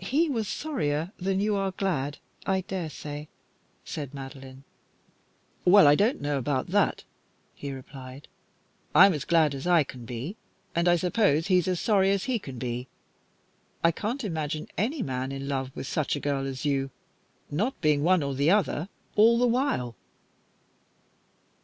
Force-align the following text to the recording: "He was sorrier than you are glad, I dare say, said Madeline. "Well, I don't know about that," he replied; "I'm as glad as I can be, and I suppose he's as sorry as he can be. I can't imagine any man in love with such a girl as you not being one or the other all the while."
"He 0.00 0.28
was 0.28 0.48
sorrier 0.48 1.12
than 1.16 1.38
you 1.38 1.54
are 1.54 1.70
glad, 1.70 2.18
I 2.44 2.62
dare 2.62 2.90
say, 2.90 3.28
said 3.84 4.12
Madeline. 4.12 4.64
"Well, 5.64 5.86
I 5.86 5.94
don't 5.94 6.20
know 6.20 6.38
about 6.38 6.70
that," 6.70 7.04
he 7.54 7.70
replied; 7.70 8.26
"I'm 8.96 9.14
as 9.14 9.24
glad 9.24 9.54
as 9.54 9.68
I 9.68 9.84
can 9.84 10.04
be, 10.04 10.36
and 10.74 10.88
I 10.88 10.96
suppose 10.96 11.46
he's 11.46 11.68
as 11.68 11.78
sorry 11.78 12.10
as 12.10 12.24
he 12.24 12.40
can 12.40 12.58
be. 12.58 12.88
I 13.84 13.92
can't 13.92 14.24
imagine 14.24 14.66
any 14.76 15.04
man 15.04 15.30
in 15.30 15.46
love 15.46 15.70
with 15.76 15.86
such 15.86 16.16
a 16.16 16.20
girl 16.20 16.48
as 16.48 16.64
you 16.64 16.90
not 17.48 17.80
being 17.80 18.02
one 18.02 18.24
or 18.24 18.34
the 18.34 18.50
other 18.50 18.88
all 19.14 19.38
the 19.38 19.46
while." 19.46 19.94